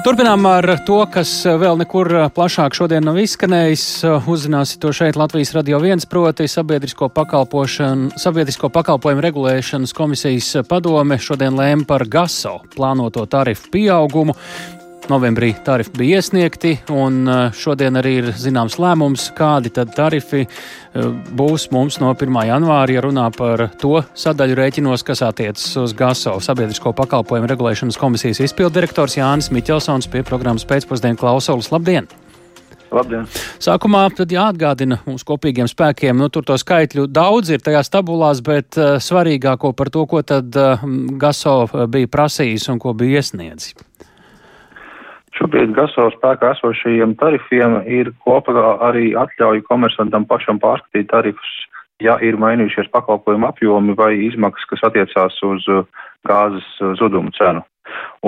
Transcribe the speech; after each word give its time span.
Turpinām 0.00 0.46
ar 0.48 0.66
to, 0.86 0.96
kas 1.12 1.30
vēl 1.44 1.76
nekur 1.78 2.08
plašāk 2.34 2.74
šodien 2.74 3.04
nav 3.06 3.18
izskanējis. 3.20 3.84
Uzzināsiet 4.32 4.80
to 4.82 4.90
šeit 4.96 5.18
Latvijas 5.20 5.52
radio 5.54 5.78
viens 5.82 6.08
proti 6.10 6.48
sabiedrisko, 6.50 7.10
sabiedrisko 8.18 8.72
pakalpojumu 8.74 9.24
regulēšanas 9.28 9.94
komisijas 9.94 10.50
padome 10.66 11.20
šodien 11.20 11.54
lēma 11.54 11.86
par 11.86 12.08
GASO 12.08 12.56
plānoto 12.74 13.28
tarifu 13.30 13.70
pieaugumu. 13.76 14.34
Novembrī 15.10 15.50
tarifi 15.66 15.90
bija 15.98 16.20
iesniegti, 16.20 16.76
un 16.94 17.24
uh, 17.26 17.40
šodien 17.56 17.98
arī 17.98 18.12
ir 18.20 18.28
zināms 18.38 18.76
lēmums, 18.78 19.26
kādi 19.34 19.72
tad 19.74 19.90
tarifi 19.96 20.44
uh, 20.46 21.10
būs 21.36 21.66
mums 21.74 21.98
no 22.02 22.12
1. 22.14 22.38
janvāra, 22.46 22.94
ja 22.94 23.02
runā 23.04 23.26
par 23.34 23.66
to 23.80 24.04
sadaļu 24.14 24.58
rēķinos, 24.60 25.04
kas 25.06 25.24
attiecas 25.26 25.66
uz 25.82 25.94
GASO 25.98 26.36
sabiedrisko 26.44 26.94
pakalpojumu 26.96 27.50
regulēšanas 27.50 27.98
komisijas 27.98 28.42
izpildirektors 28.46 29.18
Jānis 29.18 29.50
Miķelsons 29.54 30.10
pie 30.12 30.22
programmas 30.26 30.68
pēcpusdienu 30.70 31.18
klausulas. 31.18 31.72
Labdien! 31.74 32.06
Labdien. 32.90 33.26
Sākumā 33.62 34.08
jāatgādina 34.18 34.98
mums 35.06 35.22
kopīgiem 35.26 35.68
spēkiem, 35.70 36.16
nu 36.18 36.26
tur 36.30 36.46
to 36.46 36.56
skaitļu 36.58 37.06
daudz 37.10 37.52
ir 37.54 37.62
tajās 37.62 37.90
tabulās, 37.90 38.42
bet 38.46 38.78
uh, 38.78 38.96
svarīgāko 39.02 39.74
par 39.78 39.90
to, 39.94 40.06
ko 40.10 40.22
tad 40.26 40.54
uh, 40.58 40.82
GASO 41.18 41.86
bija 41.90 42.10
prasījis 42.10 42.70
un 42.72 42.82
ko 42.82 42.94
bija 42.98 43.22
iesniedzis. 43.22 43.74
Šobrīd 45.40 45.70
GASO 45.72 46.10
spēkā 46.12 46.50
esošajiem 46.52 47.14
tarifiem 47.16 47.78
ir 47.88 48.10
kopā 48.20 48.52
arī 48.84 49.14
atļauja 49.16 49.64
komersantam 49.64 50.26
pašam 50.28 50.58
pārskatīt 50.60 51.08
tarifus, 51.08 51.52
ja 52.04 52.18
ir 52.20 52.36
mainījušies 52.36 52.90
pakalpojumu 52.92 53.48
apjomi 53.48 53.96
vai 53.96 54.12
izmaksas, 54.26 54.68
kas 54.68 54.84
attiecās 54.90 55.38
uz 55.48 55.64
uh, 55.72 55.86
gāzes 56.28 56.66
uh, 56.82 56.92
zudumu 57.00 57.32
cenu. 57.38 57.64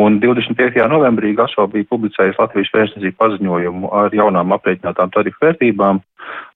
Un 0.00 0.16
25. 0.22 0.80
novembrī 0.88 1.34
GASO 1.36 1.66
bija 1.74 1.84
publicējis 1.90 2.38
Latvijas 2.40 2.72
vēstniecību 2.72 3.18
paziņojumu 3.20 3.90
ar 3.92 4.16
jaunām 4.16 4.54
aprēķinātām 4.56 5.12
tarifu 5.12 5.44
vērtībām. 5.44 6.00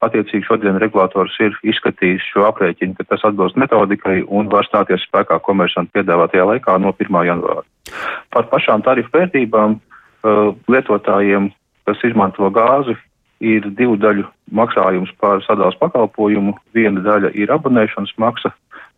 Attiecīgi 0.09 0.49
šodien 0.49 0.81
regulators 0.81 1.37
ir 1.45 1.53
izskatījis 1.69 2.31
šo 2.33 2.47
aprēķinu, 2.49 2.97
ka 2.97 3.05
tas 3.13 3.27
atbilst 3.29 3.61
metodikai 3.61 4.23
un 4.25 4.49
var 4.49 4.65
stāties 4.67 5.05
spēkā 5.05 5.37
komersantu 5.45 5.99
piedāvātajā 5.99 6.49
laikā 6.49 6.79
no 6.81 6.95
1. 6.97 7.21
janvāra. 7.29 7.67
Par 8.33 8.49
pašām 8.49 8.83
tarifu 8.87 9.13
vērtībām 9.19 9.77
Uh, 9.77 9.96
lietotājiem, 10.73 11.51
kas 11.87 12.03
izmanto 12.07 12.49
gāzi, 12.55 12.97
ir 13.41 13.67
divu 13.79 13.97
daļu 14.01 14.27
maksājums 14.57 15.13
par 15.21 15.43
sadalās 15.45 15.77
pakalpojumu. 15.81 16.57
Viena 16.75 17.03
daļa 17.05 17.33
ir 17.37 17.53
abonēšanas 17.53 18.15
maksa, 18.23 18.53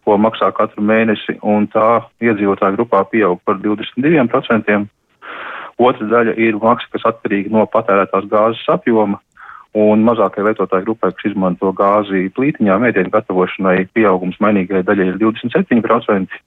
ko 0.07 0.17
maksā 0.21 0.51
katru 0.57 0.85
mēnesi, 0.85 1.39
un 1.43 1.67
tā 1.73 2.05
iedzīvotāju 2.25 2.79
grupā 2.79 3.05
pieaug 3.13 3.41
par 3.45 3.59
22%. 3.65 4.79
Otra 5.79 6.11
daļa 6.11 6.35
ir 6.43 6.59
maksa, 6.59 6.89
kas 6.95 7.07
atkarīga 7.13 7.53
no 7.55 7.67
patērētās 7.71 8.27
gāzes 8.31 8.71
apjoma, 8.73 9.21
un 9.79 10.03
mazākai 10.07 10.47
lietotāju 10.47 10.87
grupai, 10.87 11.13
kas 11.15 11.31
izmanto 11.31 11.71
gāzi 11.77 12.29
plītiņām, 12.35 12.87
ēdienu 12.89 13.13
gatavošanai, 13.15 13.89
pieaugums 13.95 14.39
mainīgai 14.43 14.83
daļai 14.87 15.13
ir 15.13 15.21
27%. 15.21 16.41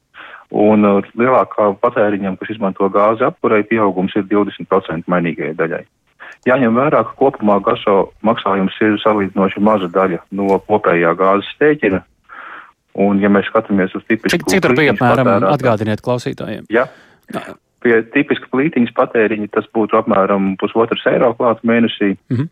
Un 0.52 0.83
uh, 0.83 0.99
lielākā 1.16 1.69
patēriņam, 1.80 2.35
kas 2.39 2.52
izmanto 2.52 2.89
gāzi 2.91 3.23
apkurei, 3.23 3.63
pieaugums 3.67 4.16
ir 4.19 4.25
20% 4.27 5.08
mainīgajai 5.08 5.55
daļai. 5.55 5.83
Jāņem 6.49 6.75
vērā, 6.75 7.03
ka 7.08 7.16
kopumā 7.19 7.59
gaso 7.63 8.11
maksājums 8.25 8.75
ir 8.83 8.97
salīdzinoši 9.03 9.61
maza 9.63 9.88
daļa 9.93 10.23
no 10.35 10.58
kopējā 10.67 11.13
gāzes 11.19 11.52
stēķina. 11.55 12.02
Un, 12.99 13.21
ja 13.23 13.30
mēs 13.31 13.47
skatāmies 13.47 13.93
uz 13.95 14.03
tipisku. 14.03 14.33
Cik, 14.33 14.47
cik 14.52 14.63
tur 14.66 14.75
bija 14.75 14.91
apmēram 14.91 15.30
patērāt, 15.30 15.53
atgādiniet 15.55 16.02
klausītājiem? 16.03 16.65
Ja, 16.73 16.89
pie 17.83 18.02
tipiska 18.11 18.49
plītiņas 18.52 18.91
patēriņa 18.97 19.52
tas 19.55 19.69
būtu 19.71 20.02
apmēram 20.02 20.58
pusotras 20.59 21.05
eiro 21.13 21.31
klāt 21.38 21.63
mēnesī. 21.63 22.17
Mm 22.27 22.41
-hmm. 22.41 22.49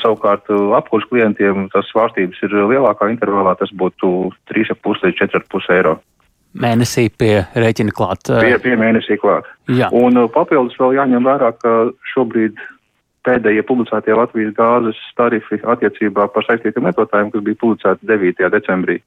Savukārt 0.00 0.48
apkurs 0.78 1.04
klientiem 1.10 1.68
tas 1.68 1.84
svārstības 1.92 2.40
ir 2.46 2.54
lielākā 2.70 3.10
intervalā, 3.12 3.58
tas 3.60 3.68
būtu 3.76 4.32
3,5 4.48 5.04
līdz 5.04 5.18
4,5 5.20 5.74
eiro 5.76 5.98
mēnesī 6.54 7.08
pie 7.18 7.34
rēķina 7.56 7.94
klāt. 7.96 8.30
Pie, 8.30 8.56
pie 8.62 8.76
mēnesī 8.78 9.18
klāt. 9.20 9.48
Jā. 9.72 9.90
Un 9.96 10.18
papildus 10.34 10.76
vēl 10.80 10.96
jāņem 11.00 11.26
vērā, 11.26 11.52
ka 11.60 11.76
šobrīd 12.14 12.60
pēdējie 13.26 13.64
publicētie 13.66 14.14
Latvijas 14.16 14.54
gāzes 14.56 14.98
tarifi 15.18 15.58
attiecībā 15.66 16.28
par 16.32 16.46
saistītiem 16.46 16.86
lietotājiem, 16.88 17.32
kas 17.34 17.44
bija 17.46 17.58
publicēti 17.60 18.08
9. 18.10 18.50
decembrī, 18.54 18.98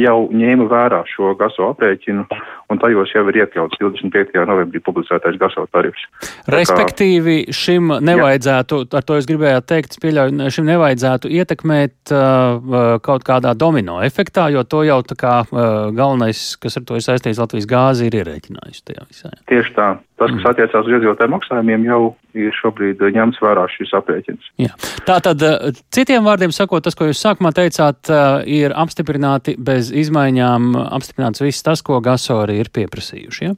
jau 0.00 0.16
ņēma 0.34 0.66
vērā 0.70 1.02
šo 1.08 1.34
gaso 1.38 1.70
aprēķinu, 1.72 2.26
un 2.72 2.82
tajos 2.82 3.14
jau 3.14 3.24
ir 3.30 3.40
iekļauts 3.42 3.80
25. 3.80 4.42
novembrī 4.50 4.82
publicētais 4.84 5.38
gaso 5.40 5.66
tarifs. 5.74 6.04
Respektīvi, 6.50 7.38
šim 7.54 7.94
nevajadzētu, 8.04 8.82
jā. 8.84 8.90
ar 9.00 9.06
to 9.08 9.20
es 9.20 9.28
gribēju 9.30 9.64
teikt, 9.68 9.98
pieļauju, 10.02 10.50
šim 10.54 10.68
nevajadzētu 10.72 11.32
ietekmēt 11.38 12.14
uh, 12.14 12.98
kaut 13.04 13.26
kādā 13.28 13.54
domino 13.58 14.00
efektā, 14.04 14.48
jo 14.54 14.66
to 14.66 14.82
jau 14.88 15.00
tā 15.06 15.18
kā 15.18 15.36
uh, 15.46 15.88
galvenais, 15.94 16.50
kas 16.60 16.80
ar 16.80 16.86
to 16.88 16.98
ir 16.98 17.06
saistīts 17.06 17.40
Latvijas 17.42 17.70
gāzi, 17.70 18.10
ir 18.10 18.20
ierēķinājis 18.22 18.84
tajā 18.90 19.08
visā. 19.08 19.34
Tieši 19.48 19.74
tā. 19.78 19.90
Tas, 20.18 20.32
kas 20.32 20.40
mm. 20.40 20.48
attiecās 20.50 20.86
uz 20.88 20.94
iedzīvotāju 20.96 21.30
maksājumiem, 21.30 21.84
jau 21.86 22.00
ir 22.34 22.54
šobrīd 22.58 23.02
ņemts 23.14 23.38
vērā 23.42 23.68
šis 23.70 23.92
aprēķins. 23.94 24.48
Jā. 24.58 24.72
Tā 25.06 25.20
tad, 25.22 25.44
eh, 25.46 25.78
citiem 25.94 26.26
vārdiem 26.26 26.50
sakot, 26.54 26.82
tas, 26.82 26.98
ko 26.98 27.06
jūs 27.06 27.22
sākumā 27.22 27.52
teicāt, 27.54 28.10
eh, 28.10 28.48
ir 28.58 28.74
apstiprināti 28.74 29.54
bez 29.54 29.92
izmaiņām, 29.94 30.72
apstiprināts 30.98 31.44
viss 31.44 31.62
tas, 31.62 31.84
ko 31.86 32.00
gasori 32.02 32.58
ir 32.58 32.72
pieprasījuši. 32.74 33.46
Ja? 33.46 33.54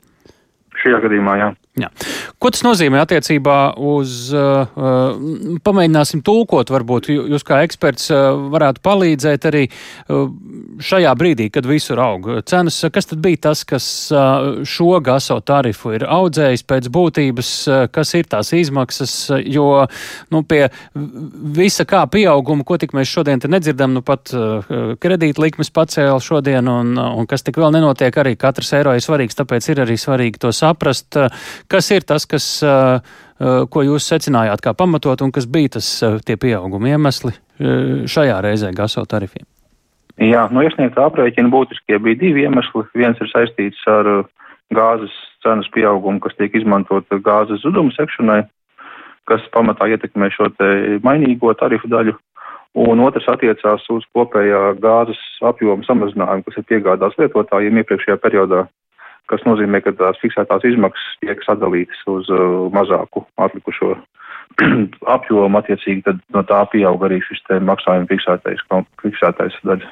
Šajā 0.83 1.01
gadījumā, 1.07 1.39
jā. 1.41 1.49
Jā. 1.79 1.87
Ko 2.43 2.51
tas 2.51 2.65
nozīmē 2.67 2.99
attiecībā 3.05 3.57
uz, 3.79 4.33
uh, 4.35 4.67
uh, 4.75 5.59
pamēģināsim 5.63 6.19
tulkot, 6.27 6.73
varbūt 6.75 7.13
jūs 7.13 7.45
kā 7.47 7.61
eksperts 7.63 8.09
uh, 8.11 8.33
varētu 8.51 8.83
palīdzēt 8.83 9.47
arī 9.47 9.61
uh, 9.69 10.25
šajā 10.83 11.13
brīdī, 11.21 11.47
kad 11.55 11.69
visur 11.71 12.01
aug 12.03 12.27
cenas. 12.51 12.81
Kas 12.91 13.07
tad 13.07 13.21
bija 13.23 13.39
tas, 13.47 13.63
kas 13.69 13.87
uh, 14.11 14.65
šo 14.67 14.99
gaso 15.05 15.37
tarifu 15.47 15.95
ir 15.95 16.07
audzējis 16.11 16.67
pēc 16.67 16.89
būtības, 16.91 17.53
uh, 17.71 17.85
kas 17.95 18.17
ir 18.19 18.27
tās 18.35 18.51
izmaksas, 18.57 19.15
jo 19.47 19.69
nu, 20.35 20.43
pie 20.43 20.65
visa 21.55 21.87
kā 21.87 22.03
pieauguma, 22.11 22.67
ko 22.67 22.81
tik 22.83 22.97
mēs 22.99 23.15
šodien 23.15 23.39
te 23.39 23.53
nedzirdam, 23.53 23.95
nu 23.95 24.03
pat 24.03 24.35
uh, 24.35 24.75
kredīta 24.99 25.47
likmes 25.47 25.71
pacēla 25.71 26.19
šodien, 26.19 26.67
un, 26.67 26.99
un 26.99 27.31
kas 27.31 27.47
tik 27.47 27.63
vēl 27.63 27.79
nenotiek, 27.79 28.21
arī 28.25 28.35
katrs 28.35 28.75
eiro 28.81 28.99
ir 28.99 29.07
svarīgs, 29.07 29.39
tāpēc 29.39 29.71
ir 29.71 29.87
arī 29.87 30.01
svarīgi 30.01 30.43
to 30.43 30.55
saprast. 30.57 31.23
Kas 31.71 31.87
ir 31.95 32.03
tas, 32.03 32.27
kas, 32.27 32.47
ko 33.71 33.83
jūs 33.87 34.09
secinājāt 34.11 34.65
kā 34.65 34.75
pamatot 34.75 35.23
un 35.23 35.31
kas 35.31 35.47
bija 35.47 35.77
tas 35.79 35.89
tie 36.27 36.35
pieauguma 36.41 36.91
iemesli 36.97 37.31
šajā 38.11 38.41
reizē 38.43 38.73
gaso 38.75 39.05
tarifiem? 39.07 39.47
Jā, 40.21 40.49
no 40.53 40.65
iesniegtā 40.67 41.07
aprēķina 41.07 41.49
būtiskie 41.53 41.97
bija 42.03 42.19
divi 42.21 42.43
iemesli. 42.45 42.83
Viens 42.99 43.21
ir 43.23 43.31
saistīts 43.31 43.87
ar 43.89 44.11
gāzes 44.75 45.15
cenas 45.45 45.69
pieaugumu, 45.73 46.21
kas 46.21 46.35
tiek 46.37 46.55
izmantot 46.59 47.07
gāzes 47.25 47.63
zuduma 47.63 47.95
sekšanai, 47.95 48.43
kas 49.31 49.47
pamatā 49.55 49.89
ietekmē 49.95 50.29
šo 50.35 50.51
te 50.59 50.99
mainīgo 51.07 51.55
tarifu 51.57 51.89
daļu. 51.89 52.17
Un 52.81 53.01
otrs 53.03 53.27
attiecās 53.33 53.87
uz 53.91 54.05
kopējā 54.15 54.77
gāzes 54.83 55.23
apjoma 55.47 55.87
samazinājumu, 55.87 56.45
kas 56.47 56.61
ir 56.61 56.69
piegādās 56.69 57.17
lietotājiem 57.19 57.81
iepriekšējā 57.81 58.19
periodā 58.23 58.67
kas 59.31 59.45
nozīmē, 59.47 59.83
ka 59.85 59.95
tās 59.99 60.19
fiksētās 60.23 60.67
izmaksas 60.69 61.21
tiek 61.25 61.45
sadalītas 61.47 62.03
uz 62.11 62.31
uh, 62.35 62.67
mazāku 62.75 63.25
atlikušo 63.41 63.95
apjomu, 65.17 65.61
attiecīgi 65.61 66.05
tad 66.09 66.21
no 66.35 66.43
tā 66.47 66.61
pieaug 66.73 67.03
arī 67.07 67.21
šis 67.25 67.43
te 67.49 67.61
maksājuma 67.65 68.11
fiksētais, 68.11 68.63
fiksētais 69.05 69.59
daļa. 69.67 69.91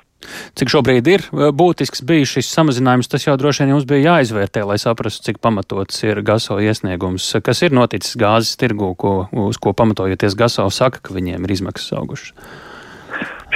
Cik 0.58 0.72
šobrīd 0.72 1.08
ir 1.12 1.22
uh, 1.30 1.50
būtisks 1.54 2.02
bijis 2.06 2.34
šis 2.36 2.50
samazinājums, 2.56 3.10
tas 3.10 3.26
jau 3.28 3.36
droši 3.38 3.64
vien 3.64 3.76
jums 3.76 3.86
bija 3.88 4.16
jāizvērtē, 4.16 4.64
lai 4.66 4.80
saprastu, 4.82 5.28
cik 5.28 5.38
pamatots 5.44 6.02
ir 6.06 6.22
GASO 6.26 6.58
iesniegums. 6.64 7.30
Kas 7.46 7.62
ir 7.62 7.76
noticis 7.76 8.18
gāzes 8.18 8.58
tirgū, 8.58 8.94
ko, 8.98 9.14
uz 9.46 9.60
ko 9.62 9.74
pamatojoties 9.78 10.36
GASO 10.38 10.66
saka, 10.74 11.04
ka 11.06 11.14
viņiem 11.14 11.46
ir 11.46 11.54
izmaksas 11.58 11.94
augušas? 12.00 12.34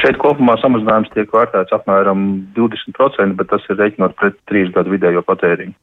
Šeit 0.03 0.19
kopumā 0.19 0.57
samazinājums 0.59 1.13
tiek 1.15 1.31
vērtēts 1.31 1.75
apmēram 1.77 2.27
20%, 2.57 3.37
bet 3.39 3.51
tas 3.53 3.67
ir 3.71 3.79
reiķinot 3.79 4.17
pret 4.19 4.39
trīs 4.51 4.73
gadu 4.75 4.91
vidējo 4.97 5.23
patēriņu. 5.23 5.75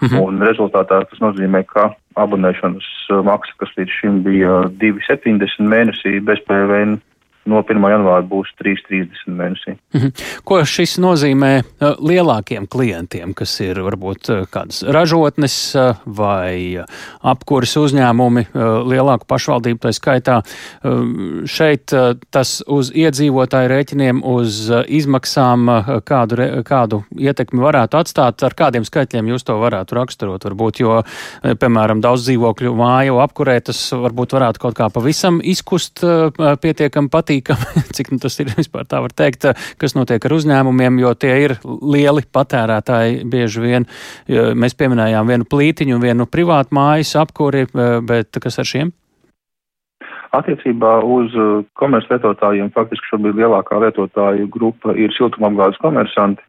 -hmm. 0.00 0.20
Un 0.22 0.42
rezultātā 0.46 1.02
tas 1.10 1.20
nozīmē, 1.22 1.64
ka 1.66 1.90
abonēšanas 2.18 2.86
maksa, 3.26 3.54
kas 3.58 3.74
līdz 3.78 3.94
šim 4.00 4.22
bija 4.26 4.62
2,70 4.82 5.70
mēnesī 5.72 6.18
bez 6.24 6.42
PVN, 6.46 6.98
no 7.48 7.62
1. 7.64 7.88
janvāra 7.92 8.24
būs 8.28 8.50
3,30 8.60 9.32
mēnesī. 9.32 9.76
Mhm. 9.96 10.12
Ko 10.48 10.60
šis 10.68 10.98
nozīmē 11.02 11.52
uh, 11.62 11.96
lielākiem 11.98 12.68
klientiem, 12.70 13.34
kas 13.36 13.54
ir 13.64 13.80
varbūt 13.84 14.30
uh, 14.32 14.44
kādas 14.52 14.82
ražotnes 14.84 15.56
uh, 15.76 15.98
vai 16.04 16.84
apkuras 17.22 17.74
uzņēmumi, 17.78 18.44
lielāku 18.88 19.26
pašvaldību 19.28 19.80
tā 19.82 19.90
skaitā? 19.94 20.36
Šeit 21.48 21.92
tas 22.34 22.52
uz 22.66 22.90
iedzīvotāju 22.94 23.70
rēķiniem, 23.70 24.20
uz 24.26 24.68
izmaksām 24.70 25.68
kādu, 26.08 26.38
kādu 26.66 27.00
ietekmi 27.16 27.62
varētu 27.62 28.00
atstāt, 28.00 28.44
ar 28.46 28.56
kādiem 28.58 28.86
skaitļiem 28.88 29.30
jūs 29.32 29.46
to 29.48 29.56
varētu 29.60 29.98
raksturot 29.98 30.46
varbūt, 30.48 30.82
jo, 30.82 31.00
piemēram, 31.60 32.02
daudz 32.04 32.26
dzīvokļu 32.28 32.74
māju 32.78 33.20
apkurē 33.24 33.58
tas 33.68 33.80
varbūt 33.94 34.36
varētu 34.38 34.64
kaut 34.64 34.78
kā 34.78 34.88
pavisam 34.94 35.40
izkust 35.44 36.04
pietiekami 36.62 37.12
patīkami, 37.38 37.82
cik 37.96 38.12
nu 38.12 38.18
tas 38.18 38.38
ir 38.40 38.50
vispār 38.56 38.86
tā 38.86 39.00
var 39.00 39.12
teikt, 39.12 39.46
kas 39.78 39.94
notiek 39.94 40.24
ar 40.24 40.32
uzņēmumiem, 40.32 40.98
jo 41.00 41.14
tie 41.14 41.34
ir 41.44 41.56
lieli 41.64 42.22
patērētāji 42.32 43.24
bieži 43.28 43.60
vien. 43.60 43.86
Mēs 44.28 44.74
pieminējām 44.74 45.26
vienu 45.26 45.44
plītiņu, 45.44 46.00
vienu 46.00 46.26
privātu 46.26 46.74
mājas 46.74 47.14
apkuri, 47.16 47.66
bet 48.06 48.38
kas 48.40 48.58
ar 48.58 48.68
šiem? 48.68 48.92
Attiecībā 50.28 50.98
uz 51.08 51.32
uh, 51.40 51.64
komerclietotājiem 51.80 52.68
faktiski 52.74 53.06
šobrīd 53.08 53.38
lielākā 53.38 53.78
lietotāju 53.80 54.50
grupa 54.52 54.92
ir 54.92 55.14
siltumapgādes 55.16 55.80
komersanti. 55.80 56.44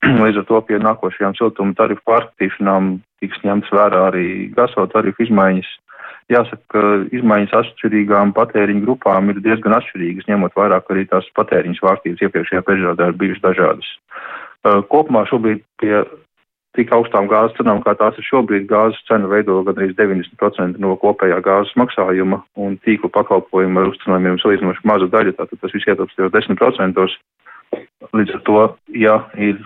Līdz 0.24 0.40
ar 0.40 0.46
to 0.48 0.60
pie 0.64 0.78
nākošajām 0.80 1.36
siltuma 1.36 1.76
tarifu 1.76 2.00
pārskatīšanām 2.08 2.94
tiks 3.20 3.44
ņemts 3.44 3.68
vērā 3.68 4.06
arī 4.08 4.48
gaso 4.56 4.86
tarifu 4.94 5.26
izmaiņas 5.26 5.68
Jāsaka, 6.30 6.62
ka 6.70 6.82
izmaiņas 7.16 7.54
atšķirīgām 7.58 8.32
patēriņu 8.36 8.84
grupām 8.86 9.32
ir 9.32 9.40
diezgan 9.42 9.74
atšķirīgas, 9.78 10.28
ņemot 10.30 10.54
vairāk 10.56 10.90
arī 10.94 11.06
tās 11.10 11.26
patēriņu 11.38 11.80
svārstības 11.80 12.22
iepriekšējā 12.28 12.62
periodā 12.68 13.10
ir 13.10 13.18
bijušas 13.18 13.46
dažādas. 13.48 13.88
Kopumā 14.62 15.24
šobrīd 15.26 15.64
pie 15.82 16.04
tik 16.76 16.92
augstām 16.94 17.28
gāzes 17.28 17.56
cenām, 17.58 17.82
kā 17.84 17.94
tās 17.98 18.16
ir 18.16 18.26
šobrīd, 18.26 18.64
gāzes 18.70 19.00
cena 19.08 19.28
veido 19.28 19.58
gandrīz 19.66 19.92
90% 19.98 20.80
no 20.80 20.94
kopējā 21.00 21.42
gāzes 21.44 21.74
maksājuma 21.76 22.40
un 22.56 22.78
tīklu 22.86 23.10
pakalpojumu 23.12 23.82
ar 23.82 23.92
uzcenojumiem 23.92 24.38
salīdzinoši 24.40 24.88
maza 24.88 25.10
daļa, 25.12 25.36
tātad 25.40 25.60
tas 25.60 25.74
viss 25.74 25.90
ietilpst 25.90 26.22
jau 26.22 26.30
10%. 26.32 27.06
Līdz 28.12 28.34
ar 28.36 28.42
to, 28.46 28.62
ja 28.96 29.18
ir, 29.40 29.60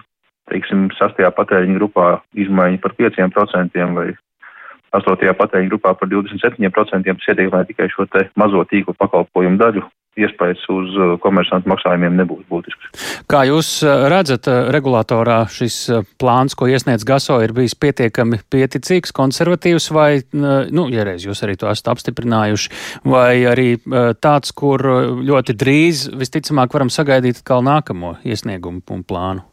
teiksim, 0.50 0.88
sastajā 0.98 1.30
patēriņa 1.34 1.78
grupā 1.78 2.08
izmaiņa 2.38 2.82
par 2.82 2.94
5% 2.98 3.86
vai 3.98 4.08
astotajā 4.94 5.34
patēriņa 5.36 5.72
grupā 5.72 5.94
par 5.98 6.10
27%, 6.10 6.72
tas 6.72 7.30
ietekmē 7.32 7.62
tikai 7.68 7.90
šo 7.92 8.06
te 8.10 8.28
mazo 8.38 8.64
tīklu 8.70 8.96
pakalpojumu 8.98 9.60
daļu. 9.60 9.86
Iespējas 10.16 10.62
uz 10.72 10.94
uh, 10.96 11.10
komersantu 11.20 11.68
maksājumiem 11.68 12.14
nebūs 12.16 12.46
būtisks. 12.48 13.02
Kā 13.28 13.42
jūs 13.44 13.68
uh, 13.84 14.06
redzat, 14.08 14.46
uh, 14.48 14.70
regulatorā 14.72 15.42
šis 15.52 15.74
plāns, 16.16 16.54
ko 16.56 16.70
iesniedz 16.72 17.04
GASO, 17.04 17.36
ir 17.44 17.52
bijis 17.52 17.74
pietiekami 17.76 18.38
pieticīgs, 18.48 19.12
konservatīvs, 19.12 19.90
vai, 19.92 20.22
nu, 20.32 20.86
ja 20.88 21.04
reiz 21.04 21.26
jūs 21.28 21.44
arī 21.44 21.58
to 21.60 21.68
esat 21.68 21.90
apstiprinājuši, 21.92 22.72
vai 23.04 23.44
arī 23.44 23.66
tāds, 24.24 24.54
kur 24.56 24.80
ļoti 25.20 25.52
drīz 25.60 26.06
visticamāk 26.16 26.72
varam 26.72 26.88
sagaidīt 26.88 27.42
atkal 27.42 27.60
nākamo 27.68 28.14
iesniegumu 28.24 28.80
un 28.96 29.04
plānu? 29.04 29.44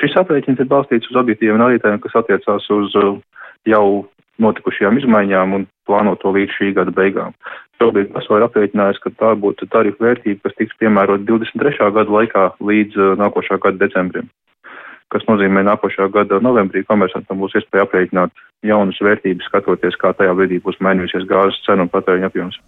Šis 0.00 0.18
aprēķins 0.18 0.58
ir 0.60 0.68
balstīts 0.68 1.12
uz 1.12 1.20
objektīviem 1.22 1.62
rādītājiem, 1.62 2.02
kas 2.02 2.18
attiecās 2.24 2.66
uz 2.74 2.98
jau 3.68 4.06
notikušajām 4.42 4.98
izmaiņām 4.98 5.58
un 5.58 5.66
plāno 5.86 6.14
to 6.20 6.32
līdz 6.34 6.56
šī 6.58 6.72
gada 6.78 6.94
beigām. 6.94 7.34
Šobrīd 7.82 8.12
PASO 8.14 8.38
ir 8.38 8.46
aprēķinājis, 8.46 9.00
ka 9.02 9.12
tā 9.18 9.32
būtu 9.38 9.68
tarifu 9.70 10.06
vērtība, 10.06 10.40
kas 10.46 10.56
tiks 10.58 10.78
piemērot 10.80 11.26
23. 11.26 11.90
gada 11.94 12.16
laikā 12.18 12.44
līdz 12.62 12.98
uh, 12.98 13.14
nākošā 13.20 13.58
gada 13.62 13.80
decembrim, 13.82 14.30
kas 15.12 15.26
nozīmē 15.28 15.64
nākošā 15.66 16.08
gada 16.14 16.40
novembrī 16.42 16.84
komersantam 16.86 17.42
būs 17.42 17.58
iespēja 17.58 17.86
aprēķināt 17.86 18.34
jaunas 18.64 19.00
vērtības, 19.02 19.50
skatoties, 19.50 19.98
kā 20.00 20.14
tajā 20.16 20.36
brīdī 20.38 20.62
būs 20.64 20.80
mainījusies 20.82 21.26
gāzes 21.30 21.60
cena 21.66 21.84
un 21.84 21.92
patēriņa 21.92 22.30
apjoms. 22.30 22.62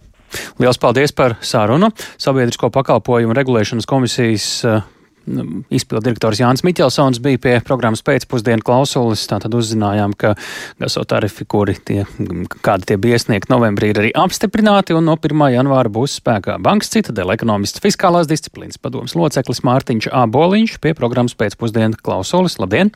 Liels 0.59 0.79
paldies 0.79 1.15
par 1.15 1.37
sarunu. 1.39 1.89
Sabiedrisko 2.19 2.69
pakalpojumu 2.75 3.35
regulēšanas 3.37 3.87
komisijas 3.89 4.47
uh, 4.67 4.83
Nu, 5.27 5.43
izpildu 5.73 6.05
direktors 6.05 6.39
Jānis 6.39 6.63
Miķelsons 6.63 7.19
bija 7.23 7.39
pie 7.43 7.55
programmas 7.67 8.03
pēcpusdienu 8.07 8.63
klausulis. 8.65 9.25
Tātad 9.27 9.55
uzzinājām, 9.57 10.13
ka 10.15 10.33
gaso 10.79 11.03
tarifi, 11.07 11.43
kuri 11.49 11.75
tie, 11.83 12.05
kādi 12.63 12.91
tie 12.91 12.97
bija 13.01 13.19
iesniegti 13.19 13.51
novembrī, 13.51 13.91
ir 13.91 14.01
arī 14.03 14.13
apstiprināti 14.15 14.95
un 14.95 15.09
no 15.09 15.17
1. 15.19 15.43
janvāra 15.57 15.91
būs 15.91 16.19
spēkā 16.21 16.55
bankas 16.63 16.93
citadela 16.95 17.35
ekonomists 17.35 17.83
fiskālās 17.83 18.29
disciplīnas 18.31 18.79
padomas 18.79 19.17
loceklis 19.19 19.63
Mārtiņš 19.67 20.11
Āboliņš 20.23 20.79
pie 20.83 20.95
programmas 20.97 21.35
pēcpusdienu 21.35 21.99
klausulis. 21.99 22.59
Labdien! 22.63 22.95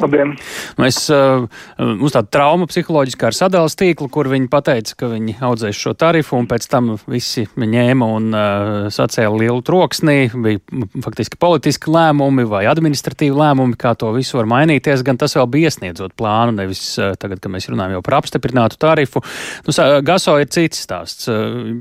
Labdien! 0.00 0.32
Mēs, 0.80 0.98
uh, 1.12 1.44
mums 1.78 2.14
tāda 2.14 2.30
trauma 2.32 2.68
psiholoģiskā 2.70 3.28
ar 3.28 3.36
sadales 3.36 3.76
tīklu, 3.78 4.08
kur 4.12 4.30
viņi 4.32 4.48
pateica, 4.52 4.96
ka 5.02 5.10
viņi 5.12 5.36
audzēs 5.44 5.76
šo 5.76 5.92
tarifu, 5.98 6.38
un 6.40 6.48
pēc 6.50 6.66
tam 6.72 6.94
visi 7.10 7.44
ņēma 7.60 8.08
un 8.16 8.28
uh, 8.32 8.88
sacēla 8.92 9.42
lielu 9.42 9.60
troksnī. 9.66 10.16
Bija 10.32 10.62
faktiski 11.04 11.40
politiski 11.40 11.92
lēmumi 11.92 12.46
vai 12.48 12.64
administratīvi 12.70 13.36
lēmumi, 13.36 13.76
kā 13.80 13.92
to 14.00 14.12
visu 14.16 14.40
var 14.40 14.48
mainīties. 14.50 15.04
Gan 15.06 15.20
tas 15.20 15.36
vēl 15.36 15.50
bija 15.52 15.70
iesniedzot 15.70 16.16
plānu, 16.18 16.56
nevis 16.62 16.82
tagad, 17.20 17.42
kad 17.42 17.52
mēs 17.52 17.68
runājam 17.70 17.98
jau 17.98 18.04
par 18.06 18.20
apstiprinātu 18.20 18.80
tarifu. 18.80 19.24
Nu, 19.66 19.76
Gaso 20.06 20.36
ir 20.40 20.48
cits 20.52 20.80
stāsts. 20.86 21.28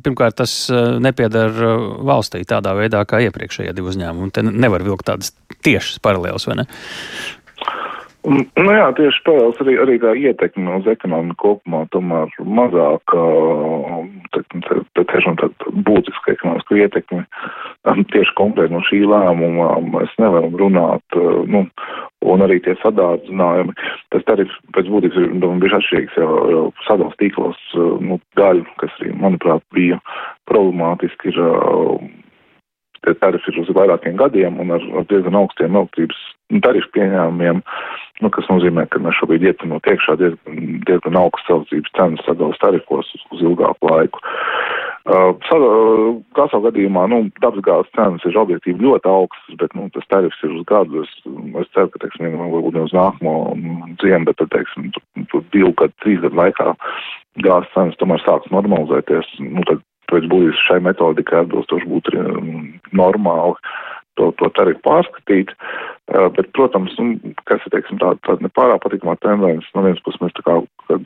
Pirmkārt, 0.04 0.38
tas 0.42 0.56
nepiedara 1.04 1.72
valstī 2.10 2.44
tādā 2.48 2.76
veidā 2.78 3.06
kā 3.08 3.22
iepriekšējie 3.28 3.74
divi 3.78 3.94
uzņēmumi. 3.94 4.34
Te 4.36 4.44
nevar 4.50 4.84
vilkt 4.86 5.08
tādas 5.10 5.34
tiešas 5.66 6.02
paralēlas, 6.04 6.48
vai 6.50 6.62
ne? 6.62 6.70
Nu 8.28 8.74
jā, 8.76 8.90
tieši 8.98 9.22
parāds 9.24 9.62
arī, 9.64 9.78
arī 9.80 9.94
tā 10.04 10.12
ietekme 10.20 10.74
uz 10.82 10.88
ekonomiku 10.92 11.40
kopumā 11.40 11.86
tomēr 11.94 12.34
mazāk, 12.44 13.14
te, 14.36 14.42
te, 14.66 14.80
te 14.98 15.06
tiešām 15.08 15.38
tāda 15.40 15.72
būtiska 15.88 16.34
ekonomiska 16.36 16.82
ietekme. 16.82 17.22
Tieši 18.12 18.36
konkrēti 18.36 18.76
no 18.76 18.82
šī 18.90 19.00
lēmuma 19.08 19.70
mēs 19.88 20.12
nevaram 20.20 20.58
runāt, 20.60 21.20
nu, 21.48 21.64
un 22.28 22.44
arī 22.44 22.60
tie 22.66 22.76
sadārdzinājumi. 22.82 23.78
Tas 24.12 24.28
tarifs 24.28 24.58
pēc 24.76 24.92
būtības 24.92 25.22
ir, 25.22 25.30
domāju, 25.40 25.62
bija 25.64 25.80
atšķirīgs 25.80 26.18
jau, 26.20 26.34
jau 26.52 26.66
sadals 26.90 27.16
tīklos, 27.24 27.62
nu, 28.04 28.20
daļu, 28.36 28.66
kas 28.84 29.00
arī, 29.00 29.14
manuprāt, 29.16 29.64
bija 29.78 30.02
problemātiski, 30.52 31.32
ir 31.32 31.40
tie 33.06 33.16
tarifi 33.24 33.54
ir 33.54 33.62
uz 33.64 33.72
vairākiem 33.72 34.20
gadiem 34.20 34.60
un 34.60 34.76
ar, 34.76 34.84
ar 35.00 35.08
diezgan 35.08 35.40
augstiem 35.40 35.80
elektrības 35.80 36.20
tarifu 36.64 36.90
pieņēmumiem, 36.98 37.62
nu, 38.24 38.32
kas 38.36 38.50
nozīmē, 38.52 38.88
ka 38.90 39.02
mēs 39.04 39.20
šobrīd 39.20 39.46
ietinot 39.48 39.86
iekšā 39.88 40.18
diezgan, 40.20 40.80
diezgan 40.88 41.20
augsts 41.20 41.52
elektrības 41.54 41.96
cenas 41.98 42.26
sadalas 42.26 42.62
tarifos 42.64 43.12
uz, 43.16 43.26
uz 43.36 43.46
ilgāku 43.46 43.92
laiku. 43.92 44.24
Uh, 44.24 45.38
Gasā 46.38 46.60
gadījumā, 46.62 47.06
nu, 47.10 47.22
dabasgāzes 47.42 47.90
cenas 47.96 48.26
ir 48.28 48.36
objektīvi 48.38 48.84
ļoti 48.84 49.10
augstas, 49.10 49.56
bet, 49.62 49.74
nu, 49.74 49.88
tas 49.96 50.06
tarifs 50.12 50.42
ir 50.46 50.52
uz 50.60 50.66
gadu. 50.70 51.06
Es, 51.06 51.14
es 51.64 51.72
ceru, 51.74 51.90
ka, 51.94 52.04
teiksim, 52.04 52.36
varbūt 52.38 52.76
ne 52.76 52.84
uz 52.86 52.94
nākamo 52.94 53.34
ziemu, 54.04 54.28
bet, 54.28 54.44
teiksim, 54.54 54.92
tur 55.32 55.46
divu 55.56 55.72
gadu, 55.80 55.96
trīs 56.04 56.22
gadu 56.26 56.38
laikā 56.38 56.76
gāzes 57.46 57.72
cenas 57.74 57.98
tomēr 58.02 58.22
sāks 58.26 58.52
normalizēties. 58.54 59.32
Nu, 59.48 59.64
tad 59.70 59.82
pēc 60.12 60.28
būtības 60.30 60.66
šai 60.68 60.80
metodikai 60.86 61.44
atbilstoši 61.44 61.90
būtu 61.90 62.18
um, 62.20 62.52
normāli 62.98 63.56
to, 64.20 64.32
to 64.38 64.50
tarifu 64.58 64.84
pārskatīt. 64.86 65.54
Bet, 66.10 66.48
protams, 66.58 66.96
nu, 66.98 67.34
kas 67.46 67.62
ir, 67.68 67.74
teiksim, 67.76 68.00
tāda, 68.02 68.18
tāda 68.26 68.48
nepārāk 68.48 68.82
patīkamā 68.82 69.14
tendence, 69.22 69.70
no 69.76 69.84
vienas 69.86 70.02
puses 70.02 70.22
mēs 70.24 70.34
kā 70.42 70.56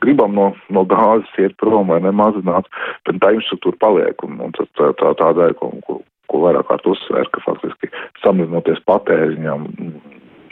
gribam 0.00 0.32
no, 0.32 0.46
no 0.72 0.84
gāzes 0.88 1.28
iet 1.42 1.56
prom 1.60 1.92
vai 1.92 2.00
nemazināt, 2.00 2.70
bet 3.04 3.20
tā 3.20 3.34
infrastruktūra 3.36 3.80
paliek, 3.84 4.24
un, 4.24 4.40
un 4.46 4.56
tā, 4.56 4.64
tā, 4.80 5.12
tā 5.20 5.28
daļa, 5.36 5.58
ko, 5.60 5.74
ko, 5.84 5.98
ko 6.32 6.42
vairāk 6.46 6.70
kārt 6.70 6.88
uzsver, 6.88 7.28
ka 7.36 7.44
faktiski 7.44 7.92
samazinoties 8.24 8.80
patēriņam, 8.88 9.68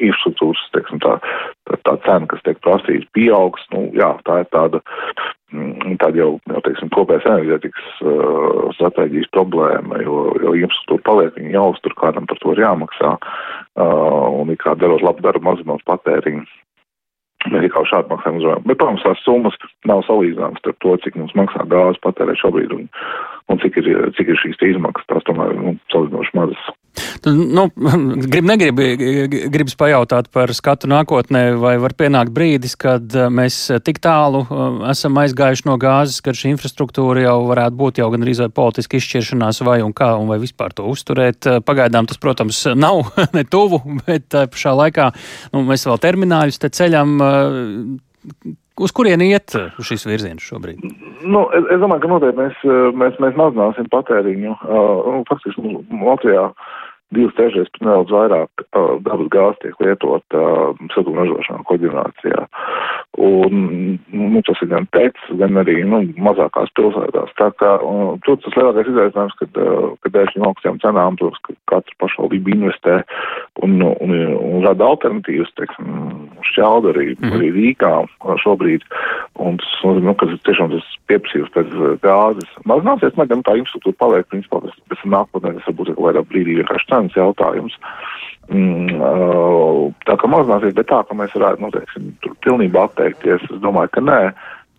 infrastruktūras, 0.02 0.68
teiksim, 0.76 1.00
tā, 1.00 1.16
tā, 1.70 1.80
tā 1.88 1.96
cena, 2.04 2.28
kas 2.28 2.44
tiek 2.44 2.60
prasīta, 2.60 3.08
pieaugs, 3.16 3.64
nu, 3.72 3.86
jā, 3.96 4.12
tā 4.28 4.42
ir 4.42 4.52
tāda, 4.52 4.84
mm, 5.54 5.96
tāda 6.02 6.26
jau, 6.26 6.30
jau 6.52 6.64
teiksim, 6.68 6.92
kopējas 6.92 7.28
enerģētikas 7.32 8.04
uh, 8.04 8.62
stratēģijas 8.76 9.32
problēma, 9.32 10.04
jo, 10.04 10.24
jo 10.44 10.56
infrastruktūra 10.60 11.08
paliek, 11.08 11.36
viņa 11.40 11.56
jāuztur, 11.56 11.96
kādam 12.04 12.28
par 12.28 12.40
to 12.42 12.56
ir 12.56 12.66
jāmaksā, 12.66 13.16
uh, 13.16 13.61
un 13.80 14.52
ir 14.52 14.58
kā 14.60 14.74
darot 14.78 15.02
labu 15.04 15.24
darbu, 15.24 15.44
mazinot 15.46 15.84
patēriņu. 15.88 16.44
Arī 17.50 17.68
kā 17.74 17.82
šādi 17.90 18.12
maksājumi 18.12 18.38
uzvarētu. 18.38 18.68
Bet, 18.70 18.78
protams, 18.78 19.02
tās 19.02 19.22
summas 19.24 19.56
nav 19.90 20.04
salīdzināmas 20.06 20.60
starp 20.62 20.78
to, 20.84 20.92
cik 21.02 21.16
mums 21.18 21.34
maksā 21.34 21.64
gāzes 21.66 21.98
patērē 22.04 22.36
šobrīd 22.38 22.74
un, 22.76 22.84
un 23.50 23.62
cik, 23.64 23.80
ir, 23.82 23.88
cik 24.14 24.30
ir 24.30 24.38
šīs 24.38 24.62
izmaksas. 24.68 25.08
Tās 25.10 25.26
tomēr, 25.26 25.56
nu, 25.58 25.74
salīdzinoši 25.90 26.36
mazas. 26.38 26.68
Nu, 27.24 27.68
grib, 28.32 28.46
negrib, 28.46 28.80
gribas 29.52 29.76
pajautāt 29.78 30.28
par 30.34 30.50
skatu 30.56 30.90
nākotnē, 30.90 31.44
vai 31.60 31.76
var 31.82 31.94
pienākt 31.98 32.32
brīdis, 32.34 32.74
kad 32.80 33.14
uh, 33.16 33.28
mēs 33.32 33.58
tik 33.86 34.00
tālu 34.02 34.42
uh, 34.42 34.82
esam 34.90 35.20
aizgājuši 35.22 35.68
no 35.70 35.78
gāzes, 35.80 36.20
ka 36.24 36.34
šī 36.36 36.52
infrastruktūra 36.56 37.24
jau 37.24 37.38
varētu 37.48 37.78
būt 37.78 38.02
jau 38.02 38.10
gan 38.12 38.26
arī 38.26 38.36
politiski 38.54 38.98
izšķiršanās, 39.00 39.62
vai 39.66 39.80
un 39.86 39.94
kā, 39.96 40.12
un 40.18 40.30
vai 40.32 40.40
vispār 40.42 40.74
to 40.76 40.88
uzturēt. 40.90 41.48
Pagaidām 41.66 42.10
tas, 42.10 42.20
protams, 42.22 42.64
nav 42.86 43.04
ne 43.36 43.46
tuvu, 43.46 43.82
bet 44.02 44.28
pašā 44.32 44.74
laikā 44.84 45.12
nu, 45.52 45.64
mēs 45.70 45.86
vēl 45.88 46.02
termināļus 46.02 46.62
te 46.62 46.72
ceļam. 46.74 47.18
Uz 48.82 48.92
kurieni 48.96 49.28
iet 49.30 49.52
šis 49.84 50.06
virziens 50.08 50.42
šobrīd? 50.42 50.80
Nu, 51.28 51.44
es, 51.54 51.66
es 51.74 51.80
domāju, 51.82 52.02
ka 52.02 52.10
noteikti 52.10 52.40
mēs, 52.40 52.62
mēs, 52.98 53.18
mēs 53.22 53.36
mazināsim 53.38 53.90
patēriņu. 53.92 54.54
Uh, 54.64 55.18
faktiski 55.28 55.74
Latvijā 55.92 56.46
uh, 56.48 56.70
divas 57.16 57.36
trešdaļas 57.38 57.70
pat 57.74 57.84
nedaudz 57.86 58.14
vairāk 58.14 58.64
uh, 58.64 58.94
dabas 59.04 59.28
gāzes 59.34 59.60
tiek 59.62 59.84
lietot 59.84 60.36
uh, 60.38 60.72
siltuma 60.94 61.22
ražošanā, 61.22 61.62
koģenerācijā. 61.68 62.46
Un 63.22 63.98
nu, 64.08 64.42
tas 64.46 64.62
ir 64.64 64.70
gan 64.72 64.88
pēc, 64.96 65.18
gan 65.40 65.60
arī 65.60 65.82
nu, 65.88 66.02
mazākās 66.24 66.72
pilsētās. 66.78 67.34
Tā 67.40 67.50
kā 67.60 67.74
uh, 67.78 68.14
tur 68.26 68.40
tas 68.42 68.56
lielākais 68.58 68.92
izaicinājums, 68.92 69.38
kad, 69.40 69.60
uh, 69.60 69.92
kad 70.04 70.16
dēļ 70.16 70.32
šīm 70.32 70.46
augstajām 70.48 70.80
cenām, 70.84 71.20
protams, 71.20 71.42
ka 71.46 71.56
katra 71.74 71.98
pašvaldība 72.04 72.56
investē 72.56 72.98
un, 73.60 73.80
un, 73.82 74.12
un 74.32 74.62
rada 74.64 74.86
alternatīvas, 74.88 75.50
teiksim, 75.58 75.88
šķelda 76.48 76.92
arī, 76.94 77.06
mm. 77.18 77.34
arī 77.36 77.50
Rīgā 77.56 77.92
šobrīd. 78.42 78.86
Un 79.42 79.58
tas, 79.60 79.74
nu, 79.84 80.14
kad 80.18 80.32
tiešām 80.48 80.72
tas 80.72 80.88
pieprasījums 81.10 81.52
pēc 81.54 81.74
gāzes 82.04 82.56
mazināsies, 82.68 83.16
man 83.18 83.30
gan 83.30 83.44
tā 83.46 83.58
infrastruktūra 83.60 83.98
paliek, 84.00 84.28
principā, 84.32 84.62
tas, 84.64 84.78
tas 84.92 85.04
nākotnē, 85.04 85.54
tas 85.58 85.68
varbūt 85.68 85.92
ir 85.92 86.00
kādā 86.00 86.24
brīdī 86.30 86.56
vienkārši 86.62 86.90
cenu 86.94 87.16
jautājums. 87.18 87.76
Mm, 88.52 89.92
tā 90.08 90.16
kā 90.18 90.32
mazināsies, 90.32 90.74
bet 90.78 90.90
tā, 90.90 91.02
ka 91.06 91.16
mēs 91.18 91.36
varētu, 91.36 91.62
nu, 91.62 91.70
teiksim, 91.76 92.10
tur 92.24 92.34
pilnībā 92.44 92.88
atteikties, 92.88 93.46
es 93.50 93.62
domāju, 93.64 93.94
ka 93.98 94.04
nē. 94.08 94.24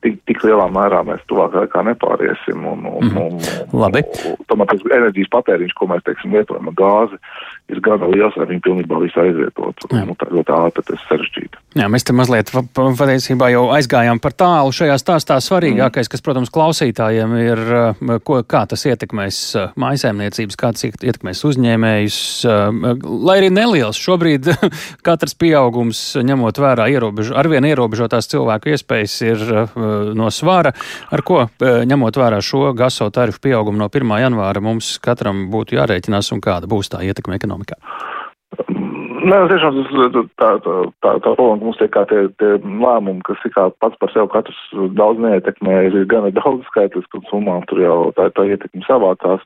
Tik, 0.04 0.18
tik 0.28 0.42
lielā 0.44 0.66
mērā 0.68 0.98
mēs 1.08 1.22
tuvākā 1.32 1.62
laikā 1.62 1.80
nepāriesim. 1.88 2.66
Un, 2.68 2.82
un, 2.90 3.06
mm. 3.08 3.22
un, 3.22 3.78
Labi. 3.80 4.02
Tomēr 4.50 4.68
tas 4.68 4.82
enerģijas 4.84 5.30
patēriņš, 5.32 5.76
ko 5.80 5.88
mēs, 5.88 6.04
teiksim, 6.04 6.36
lietojam 6.36 6.68
gāzi, 6.76 7.16
ir 7.74 7.82
gana 7.84 8.10
liels, 8.12 8.38
lai 8.40 8.48
viņi 8.50 8.64
pilnībā 8.64 9.02
visu 9.02 9.22
aizvietotu. 9.24 9.90
Nu, 9.94 10.16
tā 10.20 10.30
ļoti 10.32 10.54
ātri 10.56 10.86
tas 10.88 11.06
sarežģīti. 11.10 11.62
Jā, 11.74 11.88
mēs 11.90 12.06
te 12.06 12.14
mazliet 12.14 12.52
patiesībā 12.54 13.50
jau 13.50 13.64
aizgājām 13.74 14.20
par 14.22 14.36
tālu 14.38 14.74
šajā 14.76 14.94
stāstā. 15.02 15.40
Svarīgākais, 15.42 16.06
mm. 16.06 16.12
kas, 16.14 16.24
protams, 16.26 16.52
klausītājiem 16.54 17.34
ir, 17.42 17.62
eh, 17.80 18.20
ko, 18.26 18.40
kā 18.46 18.64
tas 18.70 18.86
ietekmēs 18.90 19.40
eh, 19.58 19.72
mājasēmniecības, 19.82 20.60
kā 20.60 20.70
tas 20.76 20.86
ietekmēs 20.86 21.42
uzņēmējus. 21.50 22.20
Eh, 22.46 23.02
lai 23.30 23.38
arī 23.42 23.50
neliels 23.54 23.98
šobrīd 23.98 24.52
katrs 25.08 25.34
pieaugums, 25.40 26.04
ņemot 26.22 26.62
vērā 26.62 26.88
ierobežo, 26.94 27.34
arvien 27.42 27.66
ierobežotās 27.66 28.30
cilvēku 28.30 28.76
iespējas, 28.76 29.18
ir 29.26 29.44
no 30.14 30.30
svara, 30.34 30.74
ar 31.14 31.24
ko, 31.26 31.48
ņemot 31.62 32.18
vērā 32.20 32.40
šo 32.46 32.70
gaso 32.78 33.10
tarifu 33.14 33.42
pieaugumu 33.48 33.82
no 33.82 33.90
1. 33.90 34.14
janvāra, 34.24 34.62
mums 34.64 34.96
katram 35.04 35.48
būtu 35.54 35.78
jārēķinās 35.80 36.32
un 36.36 36.42
kāda 36.44 36.70
būs 36.70 36.92
tā 36.94 37.02
ietekme 37.08 37.38
ekonomikā 37.40 37.63
ekonomikā? 37.64 37.80
Nē, 39.24 39.38
nu, 39.40 39.48
tiešām 39.50 39.78
tā, 40.38 40.50
tā, 40.62 40.74
tā, 41.02 41.12
tā 41.24 41.32
problēma, 41.34 41.58
ka 41.58 41.66
mums 41.66 41.78
tie 41.80 41.88
kā 41.90 42.04
tie, 42.10 42.26
tie 42.42 42.58
lēmumi, 42.60 43.24
kas 43.26 43.40
ir 43.48 43.54
kā 43.56 43.70
pats 43.82 43.98
par 44.02 44.12
sevi 44.12 44.30
katrs 44.34 44.60
daudz 45.00 45.22
neietekmē, 45.24 45.78
ir 45.88 45.96
gana 46.12 46.30
daudz 46.36 46.68
skaitlisku 46.68 47.22
un 47.22 47.26
summām, 47.30 47.64
tur 47.70 47.80
jau 47.82 47.98
tā, 48.20 48.28
tā 48.36 48.46
ietekme 48.52 48.84
savākās. 48.86 49.46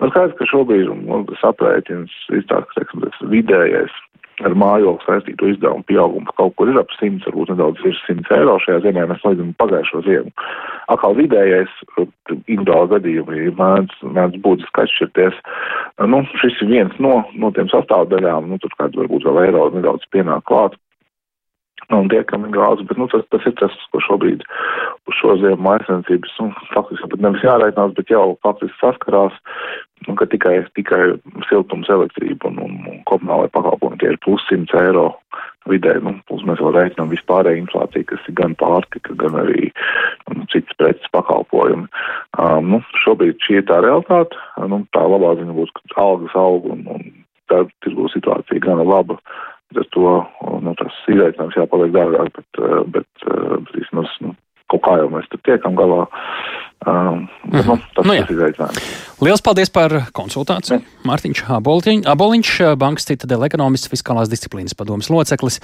Nu, 0.00 0.08
skaidrs, 0.08 0.34
ka 0.40 0.48
šobrīd, 0.48 0.88
un 0.88 1.28
tas 1.28 1.44
aprēķins, 1.52 2.16
izstāsta, 2.40 2.72
ka, 2.72 2.80
teiksim, 2.80 3.28
vidējais 3.30 4.01
ar 4.40 4.54
mājokli 4.58 5.06
saistīto 5.06 5.48
izdevumu 5.50 5.84
pieaugumu 5.88 6.34
kaut 6.38 6.54
kur 6.56 6.70
ir 6.70 6.78
ap 6.80 6.92
100, 6.96 7.22
varbūt 7.26 7.52
nedaudz 7.52 7.82
virs 7.84 8.00
100 8.08 8.36
eiro 8.38 8.56
šajā 8.64 8.82
ziemē, 8.86 9.06
mēs 9.10 9.20
salīdzinām 9.22 9.56
pagājušo 9.60 10.02
ziemu. 10.06 10.32
Atkal 10.92 11.16
vidējais 11.18 11.74
individuāli 12.00 12.92
gadījumi 12.94 13.52
mēdz, 13.58 13.98
mēdz 14.16 14.40
būtiski 14.44 14.84
atšķirties. 14.84 15.42
Nu, 16.12 16.22
šis 16.40 16.62
ir 16.64 16.72
viens 16.72 16.96
no, 17.02 17.20
no 17.36 17.52
tiem 17.56 17.70
sastāvdaļām, 17.72 18.48
nu, 18.50 18.60
tur 18.62 18.74
kāds 18.78 18.98
varbūt 18.98 19.28
vēl 19.28 19.44
eiro 19.46 19.68
nedaudz 19.76 20.08
pienāk 20.14 20.46
klāt. 20.50 20.78
Un 21.90 22.08
tie, 22.08 22.22
kam 22.24 22.46
ir 22.46 22.52
gāzes, 22.54 22.86
bet 22.86 23.00
nu, 23.00 23.08
tas, 23.10 23.24
tas 23.34 23.46
ir 23.48 23.54
tas, 23.58 23.74
ko 23.92 24.00
šobrīd 24.06 24.44
uz 25.10 25.16
šo 25.18 25.34
ziemu 25.42 25.58
maisaimniecības, 25.66 26.36
nu, 26.38 26.52
faktiski 26.70 27.10
pat 27.10 27.24
nevis 27.24 27.46
jārēķinās, 27.46 27.96
bet 27.98 28.12
jau 28.12 28.26
faktiski 28.46 28.78
saskarās 28.78 29.34
nu, 30.06 30.14
ka 30.18 30.26
tikai, 30.30 30.60
tikai 30.78 31.02
siltums, 31.48 31.90
elektrība 31.92 32.50
un, 32.50 32.60
un, 32.64 32.78
un 32.90 33.02
komunālai 33.10 33.50
pakalpojumi 33.54 34.00
tie 34.00 34.12
ir 34.14 34.20
plus 34.24 34.44
100 34.50 34.78
eiro 34.82 35.08
vidē, 35.70 35.94
nu, 36.02 36.14
plus 36.30 36.42
mēs 36.46 36.62
vēl 36.62 36.74
rēķinām 36.76 37.12
vispārēju 37.12 37.62
inflāciju, 37.62 38.08
kas 38.10 38.30
ir 38.30 38.36
gan 38.40 38.56
pārtika, 38.58 39.14
gan 39.18 39.38
arī 39.42 39.70
nu, 40.32 40.46
citas 40.54 40.78
preces 40.78 41.14
pakalpojumi. 41.14 41.86
Um, 42.38 42.72
nu, 42.74 42.82
šobrīd 43.04 43.38
šī 43.44 43.60
ir 43.60 43.68
tā 43.70 43.82
realitāte, 43.84 44.38
nu, 44.70 44.82
tā 44.96 45.04
labā 45.06 45.36
ziņa 45.38 45.58
būs, 45.58 45.74
ka 45.78 46.02
algas 46.02 46.34
aug 46.38 46.66
un, 46.72 46.86
un 46.96 47.06
tā 47.52 47.62
tirgu 47.84 48.10
situācija 48.12 48.64
gana 48.64 48.86
laba. 48.86 49.18
Ar 49.80 49.88
to 49.94 50.14
nu, 50.62 50.74
tas 50.78 51.02
izaicinājums 51.12 51.58
jāpaliek 51.58 51.94
dārgāk, 51.94 52.32
bet, 52.36 52.48
bet, 52.58 52.96
bet, 52.96 53.28
bet 53.66 53.76
vismaz 53.78 54.10
nu, 54.24 54.34
kaut 54.72 54.84
kā 54.86 54.98
jau 55.00 55.10
mēs 55.12 55.28
tur 55.32 55.40
tiekam 55.46 55.76
galā. 55.78 56.06
Um, 56.82 57.28
bet, 57.46 57.66
nu, 57.68 57.76
tas 57.94 58.08
nu, 58.08 58.14
ir 58.18 58.30
izaicinājums. 58.34 58.86
Lielas 59.22 59.44
paldies 59.44 59.70
par 59.70 59.92
konsultāciju. 60.16 60.80
Ja. 60.80 61.02
Mārtiņš 61.06 61.44
Aboliņš 62.10 62.54
bankas 62.80 63.06
citadela 63.06 63.46
ekonomists, 63.46 63.90
fiskālās 63.92 64.32
disciplīnas 64.32 64.74
padomas 64.78 65.10
loceklis. 65.12 65.60